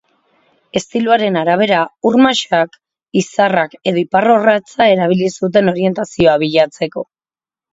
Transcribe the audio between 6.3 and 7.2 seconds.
bilatzeko.